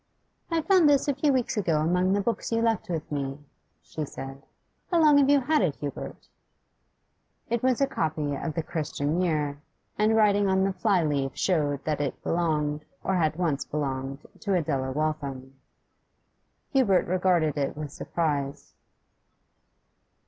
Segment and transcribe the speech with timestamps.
[0.49, 3.37] 'I found this a few weeks ago among the books you left with me,'
[3.83, 4.41] she said.
[4.89, 6.27] 'How long have you had it, Hubert?'
[7.51, 9.61] It was a copy of the 'Christian Year,'
[9.99, 14.55] and writing on the fly leaf showed that it belonged, or had once belonged, to
[14.55, 15.53] Adela Waltham.
[16.71, 18.73] Hubert regarded it with surprise.